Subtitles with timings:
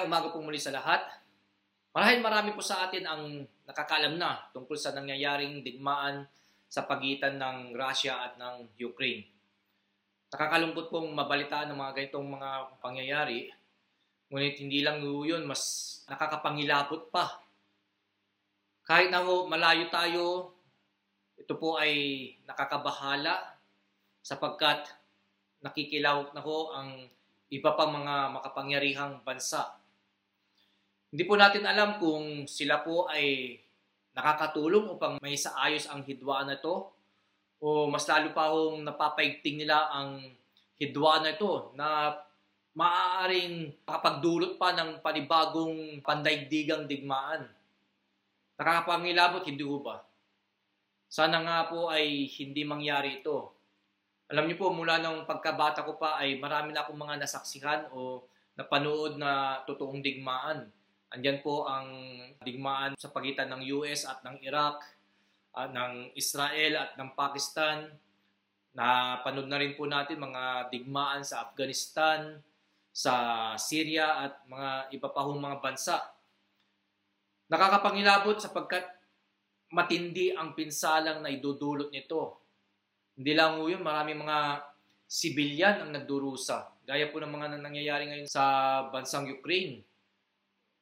[0.00, 1.12] Magandang umaga po muli sa lahat.
[1.92, 6.24] Marahil marami po sa atin ang nakakalam na tungkol sa nangyayaring digmaan
[6.72, 9.28] sa pagitan ng Russia at ng Ukraine.
[10.32, 13.52] Nakakalungkot pong mabalitaan ng mga ganitong mga pangyayari.
[14.32, 15.60] Ngunit hindi lang yun, mas
[16.08, 17.44] nakakapangilabot pa.
[18.88, 20.56] Kahit na ho, malayo tayo,
[21.36, 23.52] ito po ay nakakabahala
[24.24, 24.96] sapagkat
[25.60, 26.88] nakikilawak na ho ang
[27.52, 29.76] iba pang mga makapangyarihang bansa.
[31.10, 33.58] Hindi po natin alam kung sila po ay
[34.14, 36.86] nakakatulong upang may saayos ang hidwaan na ito
[37.58, 40.22] o mas lalo pa hong napapaigting nila ang
[40.78, 42.14] hidwaan na ito na
[42.78, 47.50] maaaring makapagdulot pa ng panibagong pandaigdigang digmaan.
[48.54, 50.06] Nakakapangilabot, hindi ko ba?
[51.10, 53.50] Sana nga po ay hindi mangyari ito.
[54.30, 58.22] Alam niyo po, mula nung pagkabata ko pa ay marami na akong mga nasaksihan o
[58.54, 60.70] napanood na totoong digmaan.
[61.10, 61.90] Andyan po ang
[62.42, 64.78] digmaan sa pagitan ng US at ng Iraq,
[65.50, 67.90] at ng Israel at ng Pakistan.
[68.70, 72.38] Napanood na rin po natin mga digmaan sa Afghanistan,
[72.94, 73.14] sa
[73.58, 75.98] Syria at mga iba pa mga bansa.
[77.50, 78.86] Nakakapangilabot sapagkat
[79.74, 82.40] matindi ang pinsalang na idudulot nito
[83.20, 84.64] hindi lang po yun, marami mga
[85.04, 86.72] sibilyan ang nagdurusa.
[86.88, 88.44] Gaya po ng mga nangyayari ngayon sa
[88.88, 89.84] bansang Ukraine.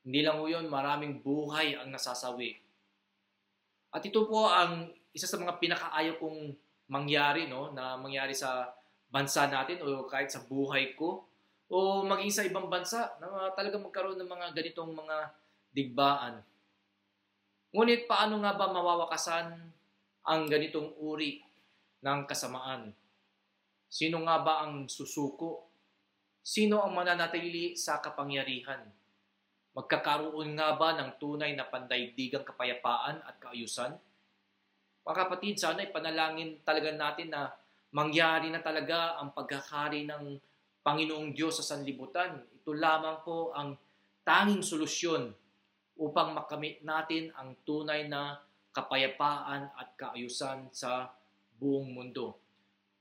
[0.08, 2.56] Hindi lang po yun, maraming buhay ang nasasawi.
[3.92, 6.56] At ito po ang isa sa mga pinakaayaw kong
[6.88, 8.72] mangyari, no, na mangyari sa
[9.12, 11.28] bansa natin o kahit sa buhay ko
[11.68, 15.16] o maging sa ibang bansa na talaga magkaroon ng mga ganitong mga
[15.76, 16.40] digbaan.
[17.76, 19.60] Ngunit paano nga ba mawawakasan
[20.24, 21.44] ang ganitong uri
[22.00, 22.96] ng kasamaan?
[23.92, 25.68] Sino nga ba ang susuko?
[26.40, 28.97] Sino ang mananatili sa kapangyarihan?
[29.78, 33.94] Magkakaroon nga ba ng tunay na pandaigdigang kapayapaan at kaayusan?
[35.06, 37.54] Mga kapatid, sana ipanalangin talaga natin na
[37.94, 40.34] mangyari na talaga ang pagkakari ng
[40.82, 42.42] Panginoong Diyos sa sanlibutan.
[42.58, 43.78] Ito lamang po ang
[44.26, 45.30] tanging solusyon
[45.94, 48.34] upang makamit natin ang tunay na
[48.74, 51.06] kapayapaan at kaayusan sa
[51.54, 52.34] buong mundo.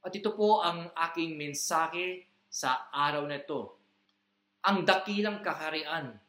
[0.06, 3.74] At ito po ang aking mensahe sa araw na ito.
[4.62, 6.27] Ang dakilang kaharian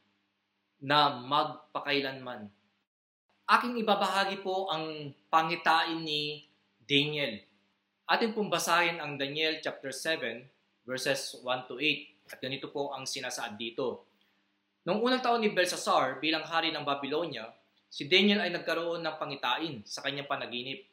[0.79, 2.51] na magpakailanman.
[3.49, 6.45] Aking ibabahagi po ang pangitain ni
[6.85, 7.41] Daniel.
[8.09, 10.45] Atin pong basahin ang Daniel chapter 7
[10.85, 12.33] verses 1 to 8.
[12.33, 14.05] At ganito po ang sinasaad dito.
[14.85, 17.49] Noong unang taon ni Belshazzar bilang hari ng Babylonia,
[17.89, 20.85] si Daniel ay nagkaroon ng pangitain sa kanyang panaginip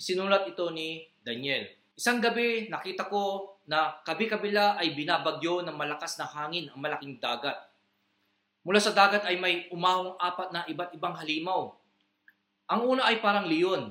[0.00, 1.68] Isinulat ito ni Daniel.
[1.92, 7.52] Isang gabi, nakita ko na kabi-kabila ay binabagyo ng malakas na hangin ang malaking dagat.
[8.60, 11.72] Mula sa dagat ay may umahong apat na iba't ibang halimaw.
[12.68, 13.90] Ang una ay parang leon,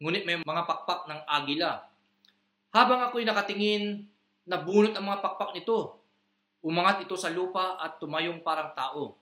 [0.00, 1.84] ngunit may mga pakpak ng agila.
[2.72, 4.08] Habang ako'y nakatingin,
[4.48, 6.00] nabunot ang mga pakpak nito.
[6.64, 9.14] Umangat ito sa lupa at tumayong parang tao.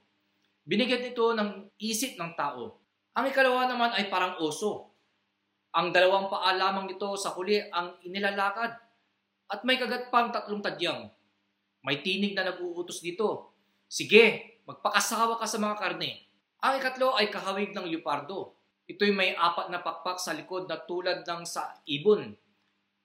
[0.65, 2.79] Binigyan ito ng isip ng tao.
[3.13, 4.91] Ang ikalawa naman ay parang oso.
[5.77, 8.73] Ang dalawang paa lamang nito sa huli ang inilalakad
[9.47, 11.13] at may kagat pang tatlong tadyang.
[11.85, 13.53] May tinig na nag-uutos dito.
[13.87, 16.27] Sige, magpakasawa ka sa mga karne.
[16.61, 18.59] Ang ikatlo ay kahawig ng leopardo.
[18.87, 22.35] Ito'y may apat na pakpak sa likod na tulad ng sa ibon.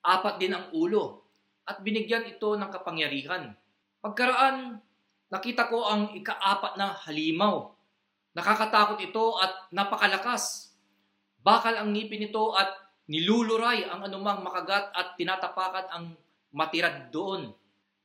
[0.01, 1.25] Apat din ang ulo
[1.65, 3.53] at binigyan ito ng kapangyarihan.
[4.01, 4.81] Pagkaraan,
[5.29, 7.69] nakita ko ang ikaapat na halimaw.
[8.33, 10.73] Nakakatakot ito at napakalakas.
[11.41, 12.69] Bakal ang ngipin nito at
[13.05, 16.05] niluluray ang anumang makagat at tinatapakan ang
[16.53, 17.53] matirad doon.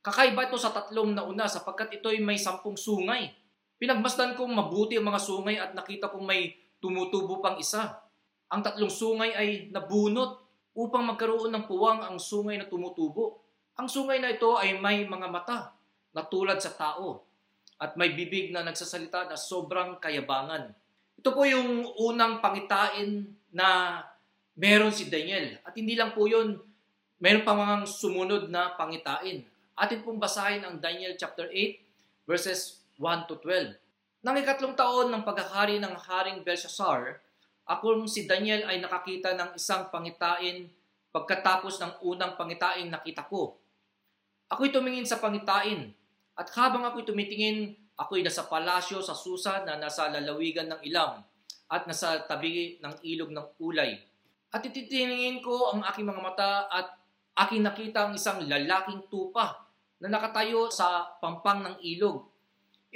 [0.05, 3.33] Kakaiba ito sa tatlong nauna sapagkat ito'y may sampung sungay.
[3.77, 8.01] Pinagmasdan kong mabuti ang mga sungay at nakita kong may tumutubo pang isa.
[8.49, 10.41] Ang tatlong sungay ay nabunot
[10.77, 13.41] upang magkaroon ng puwang ang sungay na tumutubo.
[13.77, 15.77] Ang sungay na ito ay may mga mata
[16.17, 17.21] na tulad sa tao
[17.77, 20.73] at may bibig na nagsasalita na sobrang kayabangan.
[21.21, 24.01] Ito po yung unang pangitain na
[24.57, 25.61] meron si Daniel.
[25.61, 26.57] At hindi lang po yun,
[27.21, 29.45] meron pa mga sumunod na pangitain.
[29.77, 33.77] Atin pong basahin ang Daniel chapter 8 verses 1 to 12.
[34.25, 37.21] Nang ikatlong taon ng paghahari ng Haring Belshazzar,
[37.67, 40.71] ako si Daniel ay nakakita ng isang pangitain
[41.11, 43.57] pagkatapos ng unang pangitain nakita ko.
[44.47, 45.91] Ako'y tumingin sa pangitain
[46.39, 51.25] at habang ako'y tumitingin, Ako'y nasa palasyo sa Susa na nasa lalawigan ng Ilam
[51.73, 53.97] at nasa tabi ng ilog ng Ulay.
[54.53, 56.93] At ititingin ko ang aking mga mata at
[57.41, 59.65] aking nakita ang isang lalaking tupa
[59.97, 62.29] na nakatayo sa pampang ng ilog.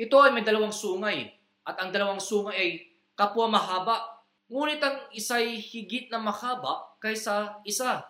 [0.01, 1.29] Ito ay may dalawang sungay
[1.69, 2.71] at ang dalawang sungay ay
[3.13, 4.25] kapwa mahaba.
[4.49, 8.09] Ngunit ang isa'y higit na mahaba kaysa isa.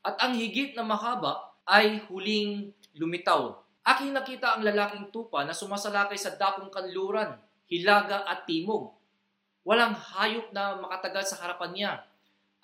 [0.00, 3.52] At ang higit na mahaba ay huling lumitaw.
[3.84, 7.36] Aking nakita ang lalaking tupa na sumasalakay sa dakong kanluran,
[7.68, 8.96] hilaga at timog.
[9.60, 11.92] Walang hayop na makatagal sa harapan niya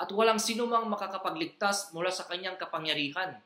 [0.00, 3.38] at walang sinumang makakapagligtas mula sa kanyang kapangyarihan.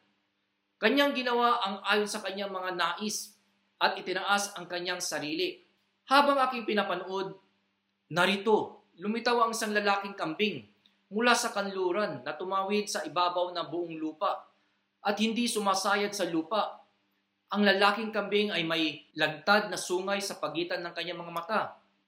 [0.81, 3.36] Kanyang ginawa ang ayon sa kanyang mga nais
[3.77, 5.61] at itinaas ang kanyang sarili.
[6.07, 7.35] Habang aking pinapanood,
[8.13, 10.65] narito, lumitaw ang isang lalaking kambing
[11.13, 14.47] mula sa kanluran na tumawid sa ibabaw ng buong lupa
[15.07, 16.83] at hindi sumasayad sa lupa.
[17.55, 21.61] Ang lalaking kambing ay may lagtad na sungay sa pagitan ng kanyang mga mata.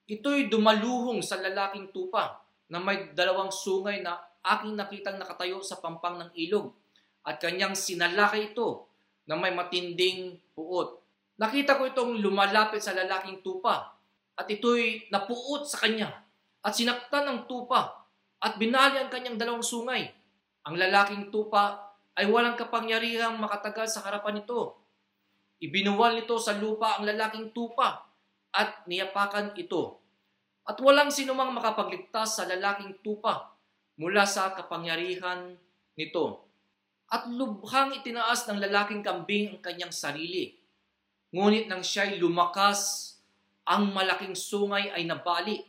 [0.03, 6.19] Ito'y dumaluhong sa lalaking tupa na may dalawang sungay na aking nakitang nakatayo sa pampang
[6.19, 6.75] ng ilog
[7.23, 8.91] at kanyang sinalaki ito
[9.31, 10.98] na may matinding puot.
[11.39, 13.95] Nakita ko itong lumalapit sa lalaking tupa
[14.35, 16.11] at ito'y napuot sa kanya
[16.59, 18.03] at sinaktan ng tupa
[18.43, 20.11] at binali ang kanyang dalawang sungay.
[20.67, 24.75] Ang lalaking tupa ay walang kapangyarihang makatagal sa harapan nito.
[25.63, 28.03] Ibinuwal nito sa lupa ang lalaking tupa
[28.51, 29.95] at niyapakan ito.
[30.67, 33.55] At walang sinumang makapagligtas sa lalaking tupa
[33.95, 35.55] mula sa kapangyarihan
[35.95, 36.43] nito.
[37.07, 40.58] At lubhang itinaas ng lalaking kambing ang kanyang sarili
[41.29, 43.13] Ngunit nang siya'y lumakas,
[43.69, 45.61] ang malaking sungay ay nabali.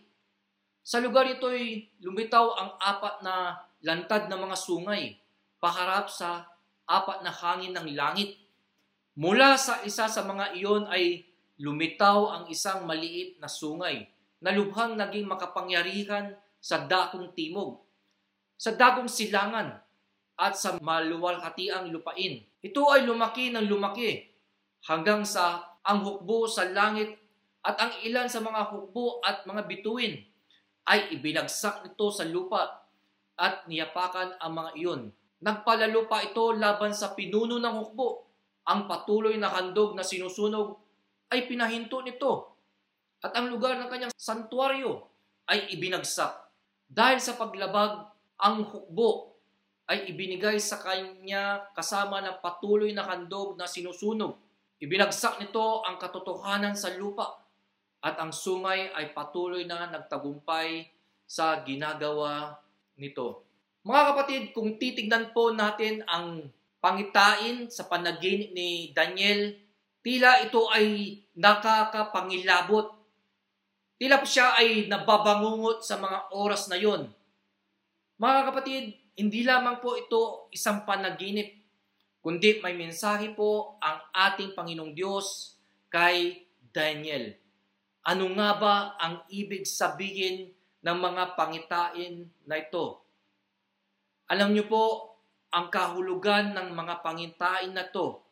[0.81, 5.21] Sa lugar ito'y lumitaw ang apat na lantad na mga sungay,
[5.61, 6.49] paharap sa
[6.89, 8.41] apat na hangin ng langit.
[9.21, 11.29] Mula sa isa sa mga iyon ay
[11.61, 14.09] lumitaw ang isang maliit na sungay
[14.41, 17.85] na lubhang naging makapangyarihan sa dakong timog,
[18.57, 19.77] sa dakong silangan
[20.41, 22.41] at sa maluwalhatiang lupain.
[22.65, 24.30] Ito ay lumaki ng lumaki
[24.87, 27.17] hanggang sa ang hukbo sa langit
[27.65, 30.21] at ang ilan sa mga hukbo at mga bituin
[30.89, 32.89] ay ibinagsak nito sa lupa
[33.37, 35.03] at niyapakan ang mga iyon.
[35.41, 38.29] Nagpalalo pa ito laban sa pinuno ng hukbo.
[38.69, 40.77] Ang patuloy na handog na sinusunog
[41.33, 42.53] ay pinahinto nito
[43.25, 45.01] at ang lugar ng kanyang santuaryo
[45.49, 46.33] ay ibinagsak.
[46.91, 48.05] Dahil sa paglabag,
[48.41, 49.37] ang hukbo
[49.89, 54.50] ay ibinigay sa kanya kasama ng patuloy na handog na sinusunog
[54.81, 57.37] Ibinagsak nito ang katotohanan sa lupa
[58.01, 60.89] at ang sungay ay patuloy na nagtagumpay
[61.29, 62.57] sa ginagawa
[62.97, 63.45] nito.
[63.85, 66.49] Mga kapatid, kung titignan po natin ang
[66.81, 69.53] pangitain sa panaginip ni Daniel,
[70.01, 72.97] tila ito ay nakakapangilabot.
[74.01, 77.05] Tila po siya ay nababangungot sa mga oras na yon.
[78.17, 78.85] Mga kapatid,
[79.21, 81.60] hindi lamang po ito isang panaginip
[82.21, 85.57] kundi may mensahe po ang ating Panginoong Diyos
[85.89, 87.35] kay Daniel.
[88.05, 93.05] Ano nga ba ang ibig sabihin ng mga pangitain na ito?
[94.31, 94.85] Alam niyo po,
[95.51, 98.23] ang kahulugan ng mga pangitain na to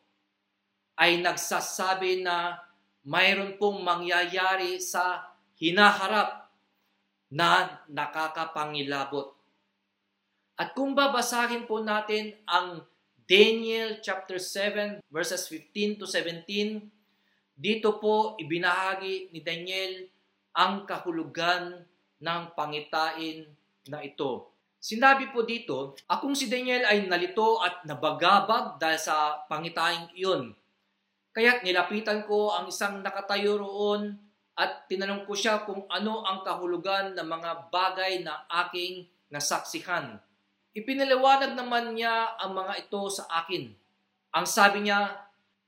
[0.95, 2.55] ay nagsasabi na
[3.03, 6.47] mayroon pong mangyayari sa hinaharap
[7.29, 9.35] na nakakapangilabot.
[10.59, 12.83] At kung babasahin po natin ang
[13.29, 16.81] Daniel chapter 7 verses 15 to 17,
[17.53, 20.09] dito po ibinahagi ni Daniel
[20.57, 21.77] ang kahulugan
[22.17, 23.45] ng pangitain
[23.85, 24.49] na ito.
[24.81, 30.49] Sinabi po dito, akong si Daniel ay nalito at nabagabag dahil sa pangitain iyon.
[31.29, 34.17] Kaya't nilapitan ko ang isang nakatayo roon
[34.57, 40.17] at tinanong ko siya kung ano ang kahulugan ng mga bagay na aking nasaksihan.
[40.77, 43.73] Ipinaliwanag naman niya ang mga ito sa akin.
[44.29, 45.17] Ang sabi niya,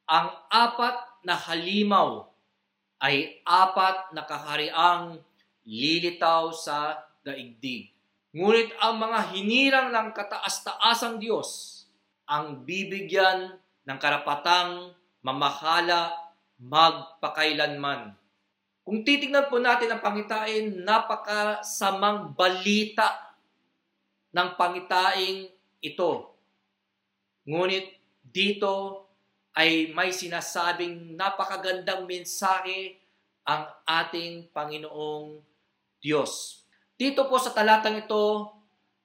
[0.06, 2.30] ang apat na halimaw
[3.02, 5.18] ay apat na kahariang
[5.66, 7.90] lilitaw sa daigdig.
[8.32, 11.82] Ngunit ang mga hinirang ng kataas-taasang Diyos
[12.30, 14.94] ang bibigyan ng karapatang
[15.26, 16.14] mamahala
[16.62, 18.14] magpakailanman.
[18.86, 23.31] Kung titignan po natin ang pangitain, napakasamang balita
[24.32, 25.52] ng pangitaing
[25.84, 26.32] ito.
[27.44, 27.88] Ngunit
[28.24, 29.06] dito
[29.52, 33.02] ay may sinasabing napakagandang mensahe
[33.44, 35.44] ang ating Panginoong
[36.00, 36.64] Diyos.
[36.96, 38.48] Dito po sa talatang ito,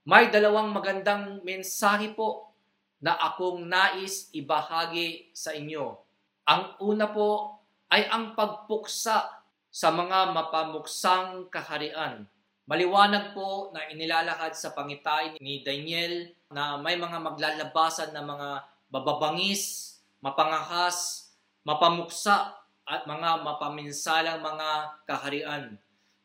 [0.06, 2.54] may dalawang magandang mensahe po
[3.02, 5.98] na akong nais ibahagi sa inyo.
[6.46, 7.58] Ang una po
[7.90, 12.30] ay ang pagpuksa sa mga mapamuksang kaharian
[12.66, 19.94] Maliwanag po na inilalakad sa pangitain ni Daniel na may mga maglalabasan na mga bababangis,
[20.18, 21.30] mapangahas,
[21.62, 25.78] mapamuksa at mga mapaminsalang mga kaharian.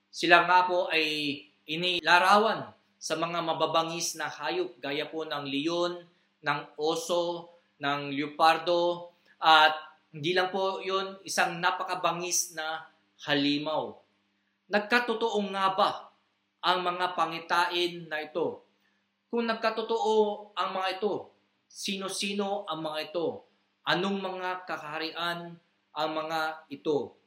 [0.09, 1.37] Sila nga po ay
[1.69, 6.09] inilarawan sa mga mababangis na hayop gaya po ng leon,
[6.41, 9.77] ng oso, ng leopardo at
[10.09, 12.81] hindi lang po yun isang napakabangis na
[13.29, 13.93] halimaw.
[14.73, 16.10] Nagkatotoo nga ba
[16.61, 18.61] ang mga pangitain na ito?
[19.33, 21.33] Kung nagkatotoo ang mga ito,
[21.65, 23.49] sino-sino ang mga ito?
[23.89, 25.57] Anong mga kakaharian
[25.97, 27.17] ang mga ito?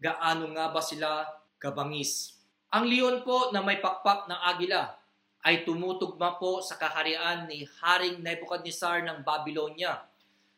[0.00, 1.22] Gaano nga ba sila
[1.62, 2.34] kabangis?
[2.74, 4.98] Ang leon po na may pakpak ng agila
[5.46, 10.02] ay tumutugma po sa kaharian ni Haring Nebuchadnezzar ng Babylonia.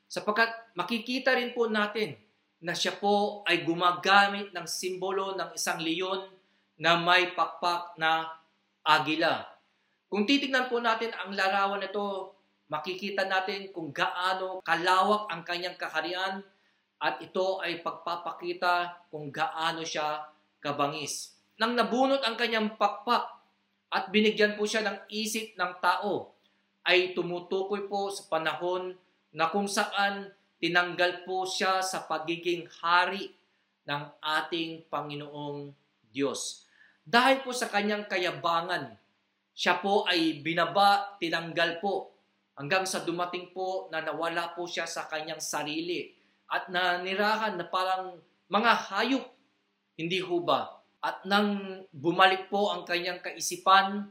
[0.09, 2.17] Sapagkat makikita rin po natin
[2.63, 6.31] na siya po ay gumagamit ng simbolo ng isang leon
[6.83, 8.27] na may pakpak na
[8.83, 9.47] agila.
[10.11, 12.35] Kung titignan po natin ang larawan nito,
[12.67, 16.43] makikita natin kung gaano kalawak ang kanyang kaharian
[16.99, 20.27] at ito ay pagpapakita kung gaano siya
[20.59, 21.39] kabangis.
[21.55, 23.43] Nang nabunot ang kanyang pakpak,
[23.93, 26.33] at binigyan po siya ng isip ng tao
[26.89, 28.97] ay tumutukoy po sa panahon
[29.37, 33.37] na kung saan tinanggal po siya sa pagiging hari
[33.85, 35.77] ng ating Panginoong
[36.09, 36.65] Diyos.
[37.03, 38.95] Dahil po sa kanyang kayabangan,
[39.53, 42.15] siya po ay binaba, tinanggal po
[42.57, 46.15] hanggang sa dumating po na nawala po siya sa kanyang sarili
[46.49, 49.25] at nanirahan na parang mga hayop.
[49.97, 50.69] Hindi ho ba?
[51.03, 54.09] At nang bumalik po ang kanyang kaisipan,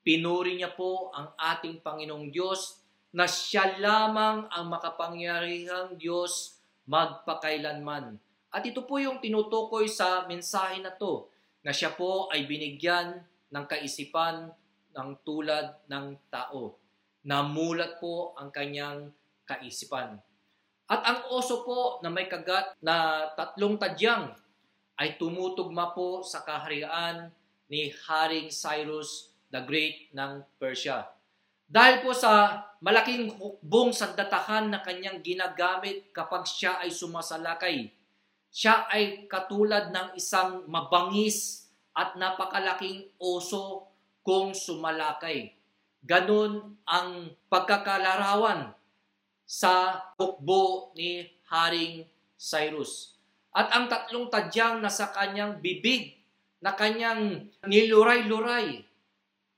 [0.00, 2.80] pinuri niya po ang ating Panginoong Diyos
[3.12, 6.58] na siya lamang ang makapangyarihang Diyos
[6.88, 8.16] magpakailanman.
[8.52, 11.31] At ito po yung tinutukoy sa mensahe na to,
[11.62, 13.22] na siya po ay binigyan
[13.54, 14.50] ng kaisipan
[14.92, 16.76] ng tulad ng tao.
[17.22, 19.14] Namulat po ang kanyang
[19.46, 20.18] kaisipan.
[20.90, 24.34] At ang oso po na may kagat na tatlong tadyang
[24.98, 27.32] ay tumutugma po sa kaharian
[27.70, 31.08] ni Haring Cyrus the Great ng Persia.
[31.72, 37.88] Dahil po sa malaking hukbong sandatahan na kanyang ginagamit kapag siya ay sumasalakay,
[38.52, 41.64] siya ay katulad ng isang mabangis
[41.96, 43.88] at napakalaking oso
[44.20, 45.56] kung sumalakay.
[46.04, 48.76] Ganun ang pagkakalarawan
[49.48, 52.04] sa hukbo ni Haring
[52.36, 53.16] Cyrus.
[53.52, 56.16] At ang tatlong tadyang nasa kanyang bibig
[56.60, 58.84] na kanyang niluray-luray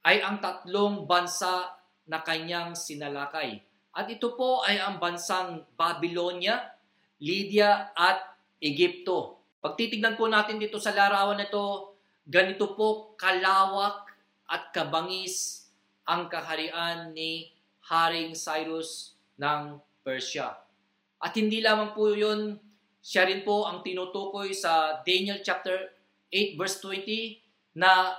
[0.07, 1.75] ay ang tatlong bansa
[2.07, 3.59] na kanyang sinalakay.
[3.95, 6.75] At ito po ay ang bansang Babylonia,
[7.23, 8.34] Lydia at
[8.65, 9.45] Egypto.
[9.61, 11.93] Pagtitignan po natin dito sa larawan nito,
[12.25, 14.09] ganito po kalawak
[14.49, 15.69] at kabangis
[16.09, 17.53] ang kaharian ni
[17.85, 20.57] Haring Cyrus ng Persia.
[21.21, 22.57] At hindi lamang po yun
[23.05, 25.93] siya rin po ang tinutukoy sa Daniel chapter
[26.33, 28.17] 8 verse 20 na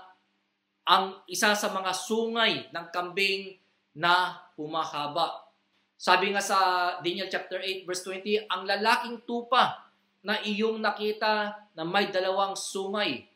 [0.86, 3.58] ang isa sa mga sungay ng kambing
[3.98, 5.50] na humahaba.
[5.98, 6.60] Sabi nga sa
[7.02, 9.85] Daniel chapter 8 verse 20, ang lalaking tupa
[10.26, 13.30] na iyong nakita na may dalawang sungay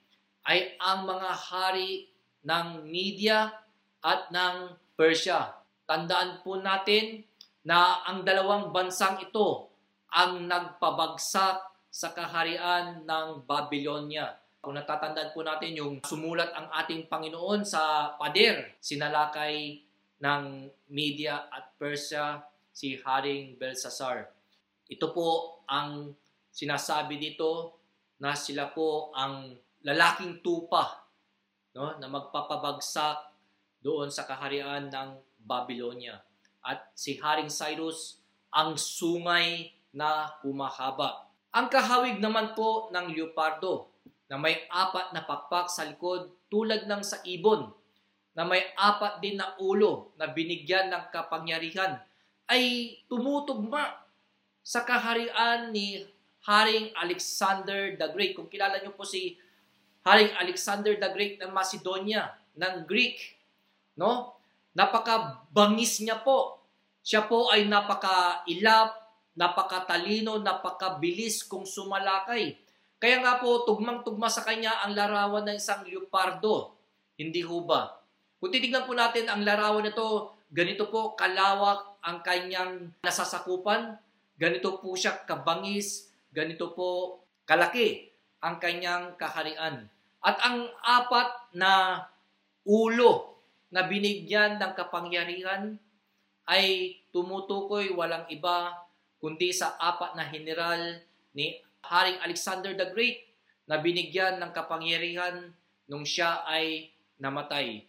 [0.50, 2.10] ay ang mga hari
[2.42, 3.54] ng Media
[4.02, 5.54] at ng Persia.
[5.86, 7.22] Tandaan po natin
[7.62, 9.70] na ang dalawang bansang ito
[10.10, 14.34] ang nagpabagsak sa kaharian ng Babylonia.
[14.58, 19.86] Kung natatandaan po natin yung sumulat ang ating Panginoon sa pader, sinalakay
[20.20, 20.44] ng
[20.90, 22.42] Media at Persia
[22.74, 24.28] si Haring Belsasar.
[24.90, 26.18] Ito po ang
[26.60, 27.80] sinasabi dito
[28.20, 29.56] na sila po ang
[29.88, 31.08] lalaking tupa
[31.72, 33.32] no, na magpapabagsak
[33.80, 36.20] doon sa kaharian ng Babylonia.
[36.60, 38.20] At si Haring Cyrus
[38.52, 41.32] ang sungay na humahaba.
[41.56, 43.88] Ang kahawig naman po ng leopardo
[44.28, 47.72] na may apat na pakpak sa likod tulad ng sa ibon
[48.36, 51.98] na may apat din na ulo na binigyan ng kapangyarihan
[52.52, 53.96] ay tumutugma
[54.62, 56.06] sa kaharian ni
[56.48, 58.36] Haring Alexander the Great.
[58.38, 59.36] Kung kilala niyo po si
[60.08, 63.40] Haring Alexander the Great ng Macedonia, ng Greek,
[64.00, 64.36] no?
[64.76, 66.64] Napakabangis niya po.
[67.04, 68.96] Siya po ay napakailap,
[69.36, 72.56] napakatalino, napakabilis kung sumalakay.
[73.00, 76.76] Kaya nga po, tugmang-tugma sa kanya ang larawan ng isang leopardo.
[77.16, 77.96] Hindi ho ba?
[78.40, 83.96] Kung titignan po natin ang larawan nito, ganito po kalawak ang kanyang nasasakupan,
[84.36, 88.10] ganito po siya kabangis, ganito po kalaki
[88.40, 89.90] ang kanyang kaharian.
[90.20, 92.04] At ang apat na
[92.68, 93.40] ulo
[93.72, 95.80] na binigyan ng kapangyarihan
[96.50, 98.74] ay tumutukoy walang iba
[99.22, 100.98] kundi sa apat na general
[101.36, 103.30] ni Haring Alexander the Great
[103.70, 105.54] na binigyan ng kapangyarihan
[105.86, 106.90] nung siya ay
[107.22, 107.86] namatay.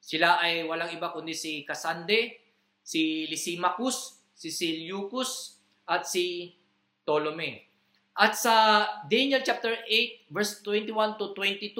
[0.00, 2.40] Sila ay walang iba kundi si Kasande,
[2.82, 6.56] si Lysimachus, si Seleucus, at si
[7.04, 7.69] Ptolemy.
[8.14, 11.74] At sa Daniel chapter 8 verse 21 to 22,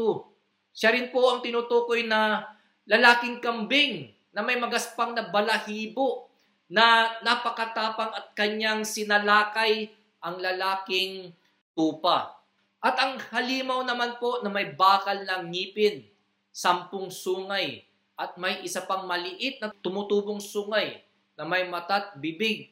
[0.75, 2.47] siya rin po ang tinutukoy na
[2.87, 6.31] lalaking kambing na may magaspang na balahibo
[6.71, 9.91] na napakatapang at kanyang sinalakay
[10.23, 11.35] ang lalaking
[11.75, 12.39] tupa.
[12.81, 16.07] At ang halimaw naman po na may bakal ng ngipin,
[16.55, 17.85] sampung sungay,
[18.21, 21.01] at may isa pang maliit na tumutubong sungay
[21.41, 22.69] na may matat bibig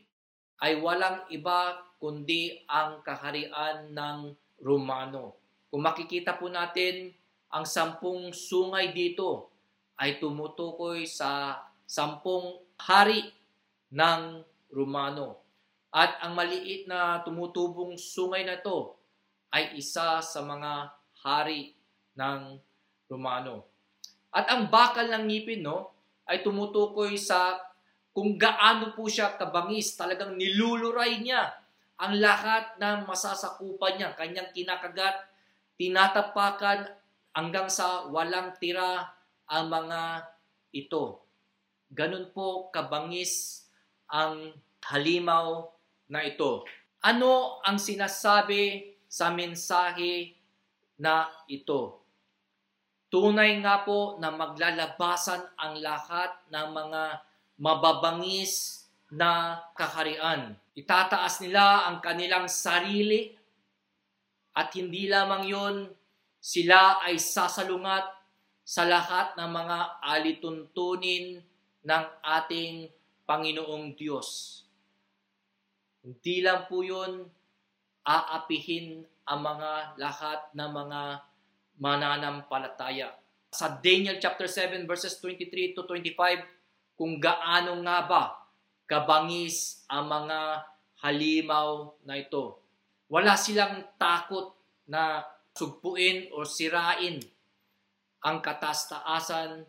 [0.60, 5.38] ay walang iba kundi ang kaharian ng Romano.
[5.68, 7.12] Kung makikita po natin,
[7.50, 9.50] ang sampung sungay dito
[9.98, 13.34] ay tumutukoy sa sampung hari
[13.90, 15.42] ng Romano.
[15.90, 18.94] At ang maliit na tumutubong sungay na to
[19.50, 20.92] ay isa sa mga
[21.24, 21.74] hari
[22.14, 22.60] ng
[23.08, 23.66] Romano.
[24.28, 25.90] At ang bakal ng ngipin no,
[26.28, 27.56] ay tumutukoy sa
[28.12, 31.57] kung gaano po siya kabangis, talagang niluluray niya
[31.98, 35.18] ang lahat ng masasakupan niya, kanyang kinakagat,
[35.74, 36.86] tinatapakan
[37.34, 39.02] hanggang sa walang tira
[39.50, 40.22] ang mga
[40.70, 41.26] ito.
[41.90, 43.66] Ganun po kabangis
[44.06, 44.54] ang
[44.86, 45.66] halimaw
[46.06, 46.62] na ito.
[47.02, 50.38] Ano ang sinasabi sa mensahe
[51.02, 51.98] na ito?
[53.08, 57.02] Tunay nga po na maglalabasan ang lahat ng mga
[57.56, 60.52] mababangis na kaharian.
[60.78, 63.34] Itataas nila ang kanilang sarili
[64.54, 65.76] at hindi lamang yon
[66.38, 68.06] sila ay sasalungat
[68.62, 71.42] sa lahat ng mga alituntunin
[71.82, 72.86] ng ating
[73.26, 74.62] Panginoong Diyos.
[76.06, 77.26] Hindi lang po yun
[78.06, 81.00] aapihin ang mga lahat ng mga
[81.74, 83.18] mananampalataya.
[83.50, 86.46] Sa Daniel chapter 7 verses 23 to 25,
[86.94, 88.22] kung gaano nga ba
[88.88, 90.64] kabangis ang mga
[91.04, 92.58] halimaw na ito.
[93.12, 94.56] Wala silang takot
[94.88, 95.22] na
[95.52, 97.20] sugpuin o sirain
[98.24, 99.68] ang katastaasan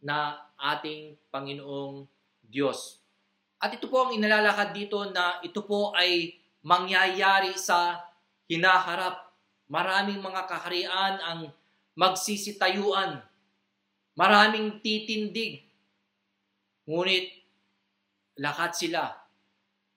[0.00, 2.06] na ating Panginoong
[2.46, 3.02] Diyos.
[3.60, 8.00] At ito po ang inalalakad dito na ito po ay mangyayari sa
[8.48, 9.28] hinaharap.
[9.68, 11.40] Maraming mga kaharian ang
[11.94, 13.20] magsisitayuan.
[14.16, 15.68] Maraming titindig.
[16.88, 17.39] Ngunit
[18.40, 19.20] lahat sila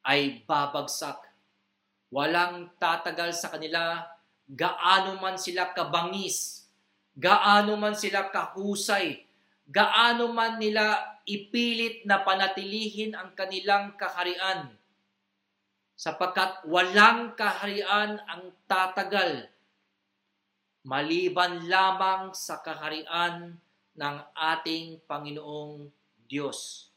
[0.03, 1.31] ay babagsak.
[2.11, 4.03] Walang tatagal sa kanila
[4.45, 6.67] gaano man sila kabangis,
[7.15, 9.23] gaano man sila kahusay,
[9.65, 14.75] gaano man nila ipilit na panatilihin ang kanilang kaharian
[15.95, 19.47] sapagkat walang kaharian ang tatagal
[20.83, 23.55] maliban lamang sa kaharian
[23.95, 25.87] ng ating Panginoong
[26.27, 26.91] Diyos.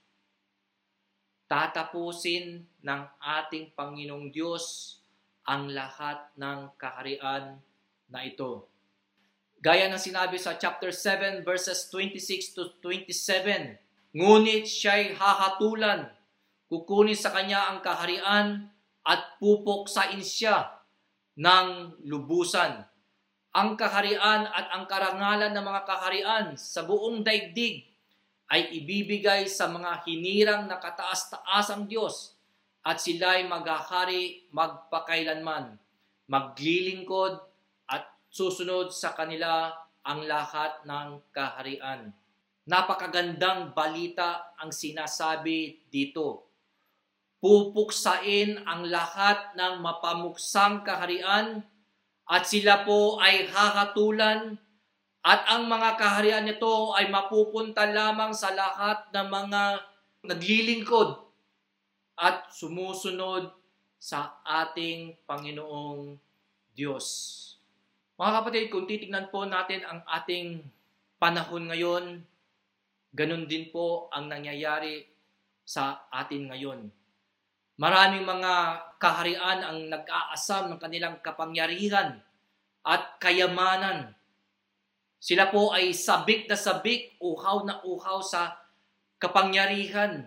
[1.47, 4.99] Tatapusin ng ating Panginoong Diyos
[5.47, 7.63] ang lahat ng kaharian
[8.11, 8.67] na ito.
[9.63, 13.79] Gaya ng sinabi sa chapter 7 verses 26 to 27,
[14.17, 16.11] Ngunit siya'y hahatulan,
[16.67, 18.67] kukunin sa kanya ang kaharian
[19.07, 20.83] at pupuksain siya
[21.39, 22.83] ng lubusan.
[23.55, 27.96] Ang kaharian at ang karangalan ng mga kaharian sa buong daigdig
[28.47, 32.39] ay ibibigay sa mga hinirang na kataas-taas ang Diyos
[32.87, 35.75] at sila'y maghahari magpakailanman,
[36.31, 37.43] maglilingkod
[37.91, 39.75] at susunod sa kanila
[40.07, 42.15] ang lahat ng kaharian.
[42.67, 46.47] Napakagandang balita ang sinasabi dito.
[47.43, 51.63] Pupuksain ang lahat ng mapamuksang kaharian
[52.27, 54.59] at sila po ay hahatulan
[55.27, 59.63] at ang mga kaharian nito ay mapupunta lamang sa lahat ng mga
[60.31, 61.19] naglilingkod
[62.15, 63.51] at sumusunod
[63.99, 66.15] sa ating Panginoong
[66.79, 67.07] Diyos.
[68.15, 70.63] Mga kapatid, kung titignan po natin ang ating
[71.19, 72.23] panahon ngayon,
[73.17, 75.09] Ganon din po ang nangyayari
[75.65, 76.93] sa atin ngayon.
[77.81, 78.53] Maraming mga
[79.01, 82.21] kaharian ang nag-aasam ng kanilang kapangyarihan
[82.85, 84.13] at kayamanan.
[85.27, 88.63] Sila po ay sabik na sabik, uhaw na uhaw sa
[89.19, 90.23] kapangyarihan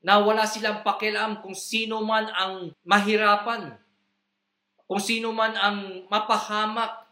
[0.00, 3.76] na wala silang pakialam kung sino man ang mahirapan,
[4.88, 7.04] kung sino man ang mapahamak,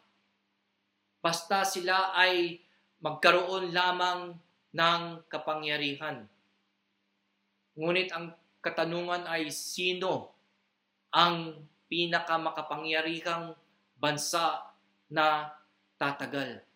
[1.20, 2.56] basta sila ay
[3.04, 4.40] magkaroon lamang
[4.72, 6.24] ng kapangyarihan.
[7.76, 8.32] Ngunit ang
[8.64, 10.32] katanungan ay sino
[11.12, 13.52] ang pinakamakapangyarihang
[14.00, 14.72] bansa
[15.12, 15.52] na
[16.00, 16.69] tatagal?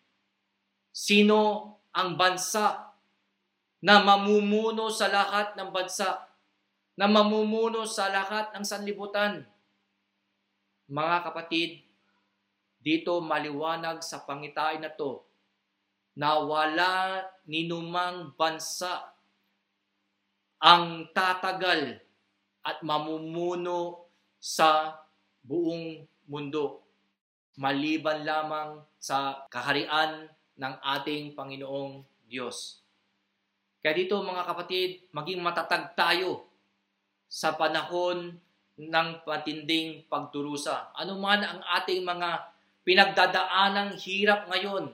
[0.95, 2.95] Sino ang bansa
[3.83, 6.23] na mamumuno sa lahat ng bansa?
[6.95, 9.43] Na mamumuno sa lahat ng sanlibutan?
[10.87, 11.83] Mga kapatid,
[12.79, 15.19] dito maliwanag sa pangitain na to
[16.15, 19.11] na wala ninumang bansa
[20.63, 21.99] ang tatagal
[22.63, 24.07] at mamumuno
[24.39, 24.95] sa
[25.43, 26.87] buong mundo
[27.59, 32.81] maliban lamang sa kaharian ng ating Panginoong Diyos.
[33.83, 36.49] Kaya dito mga kapatid, maging matatag tayo
[37.29, 38.33] sa panahon
[38.75, 40.91] ng patinding pagdurusa.
[40.97, 42.29] Ano man ang ating mga
[42.81, 44.91] pinagdadaanang hirap ngayon,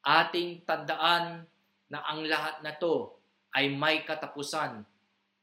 [0.00, 1.44] ating tandaan
[1.90, 3.10] na ang lahat na to
[3.52, 4.86] ay may katapusan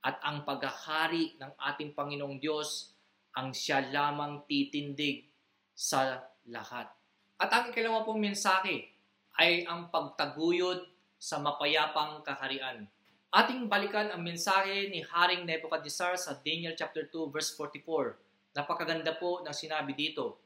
[0.02, 2.96] at ang paghahari ng ating Panginoong Diyos
[3.36, 5.28] ang siya lamang titindig
[5.76, 6.90] sa lahat.
[7.38, 8.97] At ang ikalawa pong mensahe
[9.38, 10.82] ay ang pagtaguyod
[11.18, 12.90] sa mapayapang kaharian.
[13.30, 18.58] Ating balikan ang mensahe ni Haring Nebuchadnezzar sa Daniel chapter 2 verse 44.
[18.58, 20.42] Napakaganda po ng sinabi dito.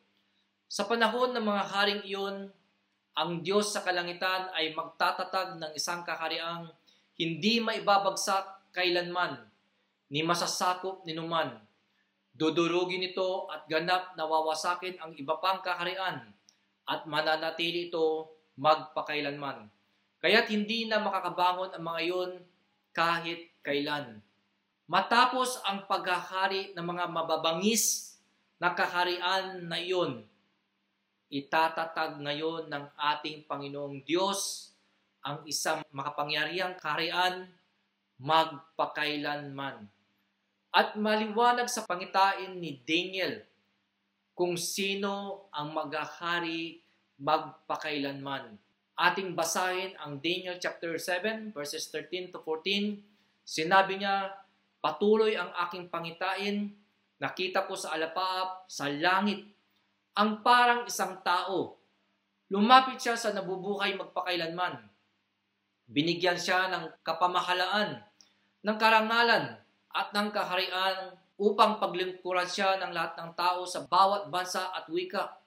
[0.68, 2.36] Sa panahon ng mga haring iyon,
[3.16, 6.72] ang Diyos sa kalangitan ay magtatatag ng isang kahariang
[7.20, 9.40] hindi maibabagsak kailanman,
[10.12, 11.60] ni masasakop ni numan.
[12.32, 16.24] Dudurugin ito at ganap na wawasakin ang iba pang kaharian
[16.88, 19.66] at mananatili ito magpakailanman.
[20.22, 22.32] Kaya't hindi na makakabangon ang mga iyon
[22.94, 24.22] kahit kailan.
[24.86, 28.14] Matapos ang paghahari ng mga mababangis
[28.62, 30.22] na kaharian na iyon,
[31.34, 32.86] itatatag ngayon ng
[33.18, 34.70] ating Panginoong Diyos
[35.26, 37.50] ang isang makapangyarihang kaharian
[38.22, 39.90] magpakailanman.
[40.70, 43.42] At maliwanag sa pangitain ni Daniel
[44.38, 46.80] kung sino ang maghahari
[47.22, 48.58] magpakailanman.
[48.98, 52.98] Ating basahin ang Daniel chapter 7 verses 13 to 14.
[53.46, 54.34] Sinabi niya,
[54.82, 56.74] patuloy ang aking pangitain,
[57.22, 59.46] nakita ko sa alapaap, sa langit,
[60.18, 61.78] ang parang isang tao.
[62.52, 64.82] Lumapit siya sa nabubuhay magpakailanman.
[65.88, 68.02] Binigyan siya ng kapamahalaan,
[68.66, 74.72] ng karangalan, at ng kaharian upang paglingkuran siya ng lahat ng tao sa bawat bansa
[74.72, 75.41] at wika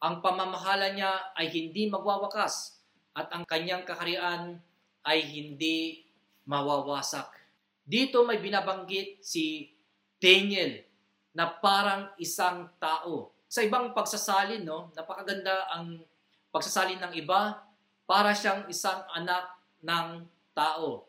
[0.00, 2.76] ang pamamahala niya ay hindi magwawakas
[3.16, 4.60] at ang kanyang kaharian
[5.06, 6.04] ay hindi
[6.44, 7.32] mawawasak.
[7.86, 9.72] Dito may binabanggit si
[10.20, 10.84] Daniel
[11.32, 13.32] na parang isang tao.
[13.46, 16.02] Sa ibang pagsasalin, no, napakaganda ang
[16.50, 17.62] pagsasalin ng iba
[18.04, 19.48] para siyang isang anak
[19.80, 21.06] ng tao.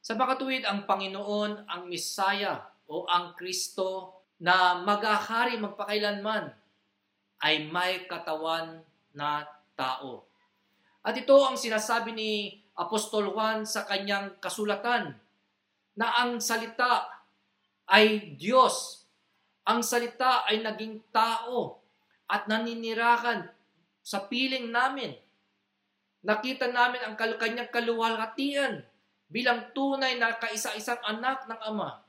[0.00, 6.65] Sa makatuwid, ang Panginoon, ang Misaya o ang Kristo na maghahari magpakailanman
[7.46, 8.82] ay may katawan
[9.14, 9.46] na
[9.78, 10.26] tao.
[11.06, 15.14] At ito ang sinasabi ni Apostol Juan sa kanyang kasulatan
[15.94, 17.06] na ang salita
[17.86, 19.06] ay Diyos.
[19.62, 21.78] Ang salita ay naging tao
[22.26, 23.46] at naninirakan
[24.02, 25.14] sa piling namin.
[26.26, 28.82] Nakita namin ang kanyang kaluwalhatian
[29.30, 32.02] bilang tunay na kaisa-isang anak ng Ama.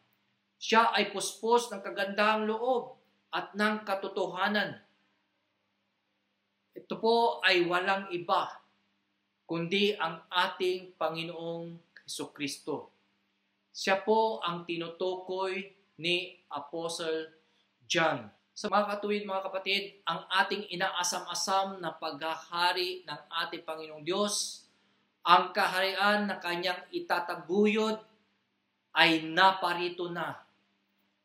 [0.57, 2.97] Siya ay puspos ng kagandahang loob
[3.29, 4.86] at ng katotohanan
[6.77, 8.53] ito po ay walang iba
[9.49, 11.73] kundi ang ating Panginoong
[12.05, 12.93] Heso Kristo.
[13.73, 17.33] Siya po ang tinutukoy ni Apostle
[17.89, 18.29] John.
[18.53, 24.65] Sa mga katuwid mga kapatid, ang ating inaasam-asam na paghahari ng ating Panginoong Diyos,
[25.25, 27.97] ang kaharian na kanyang itataguyod
[28.97, 30.37] ay naparito na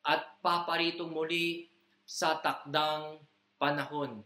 [0.05, 1.67] at paparito muli
[2.03, 3.19] sa takdang
[3.57, 4.21] panahon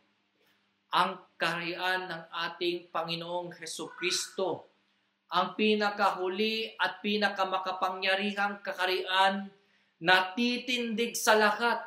[0.90, 4.70] ang kaharian ng ating Panginoong Heso Kristo.
[5.26, 9.50] Ang pinakahuli at pinakamakapangyarihang kakarian
[9.98, 11.82] na titindig sa lahat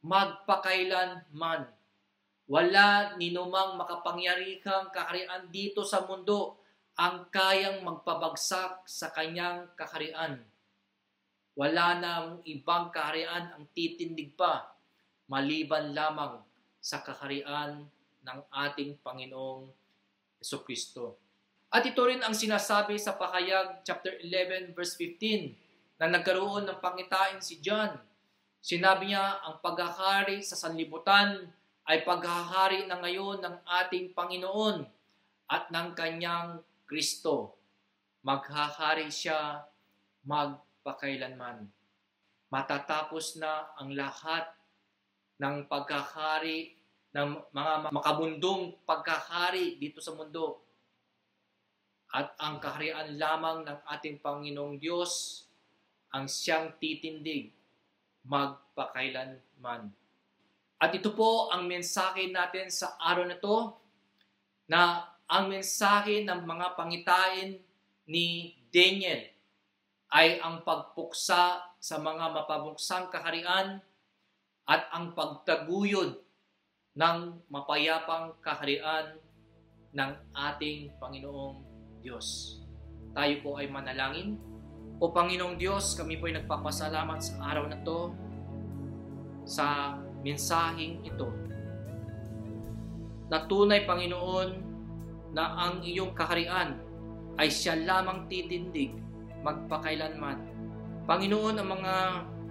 [0.00, 1.68] magpakailan man.
[2.48, 6.56] Wala ninumang makapangyarihang kakarian dito sa mundo
[6.96, 10.40] ang kayang magpabagsak sa kanyang kakarian.
[11.58, 14.72] Wala nang ibang kaharian ang titindig pa
[15.28, 16.40] maliban lamang
[16.80, 17.84] sa kakarian
[18.28, 19.72] ng ating Panginoong
[20.36, 21.16] Yeso Kristo.
[21.72, 27.40] At ito rin ang sinasabi sa Pakayag chapter 11 verse 15 na nagkaroon ng pangitain
[27.40, 27.96] si John.
[28.60, 31.48] Sinabi niya, ang paghahari sa sanlibutan
[31.88, 34.84] ay paghahari na ngayon ng ating Panginoon
[35.48, 37.56] at ng kanyang Kristo.
[38.24, 39.64] Maghahari siya
[40.24, 41.68] magpakailanman.
[42.48, 44.48] Matatapos na ang lahat
[45.36, 46.77] ng paghahari
[47.18, 50.62] ng mga makabundong pagkahari dito sa mundo.
[52.14, 55.44] At ang kaharian lamang ng ating Panginoong Diyos
[56.14, 57.50] ang siyang titindig
[58.22, 59.90] magpakailanman.
[60.78, 63.74] At ito po ang mensahe natin sa araw na to
[64.70, 67.58] na ang mensahe ng mga pangitain
[68.06, 69.26] ni Daniel
[70.08, 73.82] ay ang pagpuksa sa mga mapabuksang kaharian
[74.64, 76.27] at ang pagtaguyod
[76.98, 79.14] ng mapayapang kaharian
[79.94, 81.62] ng ating Panginoong
[82.02, 82.58] Diyos.
[83.14, 84.34] Tayo po ay manalangin.
[84.98, 88.10] O Panginoong Diyos, kami po ay nagpapasalamat sa araw na to
[89.46, 89.94] sa
[90.26, 91.30] mensaheng ito.
[93.30, 94.50] Natunay, Panginoon,
[95.38, 96.82] na ang iyong kaharian
[97.38, 98.90] ay siya lamang titindig
[99.46, 100.50] magpakailanman.
[101.06, 101.94] Panginoon, ang mga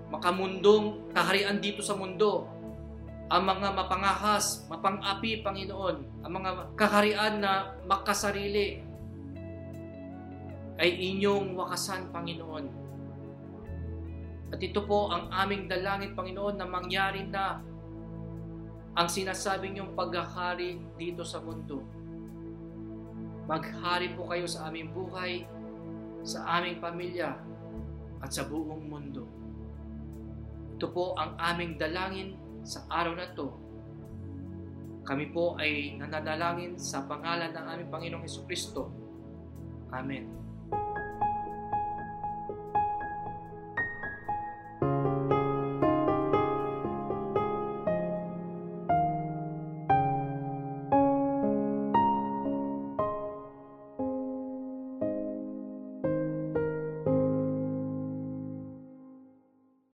[0.07, 2.47] makamundong kaharian dito sa mundo,
[3.27, 8.79] ang mga mapangahas, mapang-api, Panginoon, ang mga kaharian na makasarili,
[10.79, 12.65] ay inyong wakasan, Panginoon.
[14.55, 17.59] At ito po ang aming dalangin, Panginoon, na mangyari na
[18.95, 21.83] ang sinasabing niyong paghahari dito sa mundo.
[23.43, 25.43] Maghari po kayo sa aming buhay,
[26.23, 27.35] sa aming pamilya,
[28.23, 29.27] at sa buong mundo.
[30.79, 33.47] Ito po ang aming dalangin sa araw na to.
[35.07, 38.91] Kami po ay nananalangin sa pangalan ng aming Panginoong Heso Kristo.
[39.95, 40.46] Amen.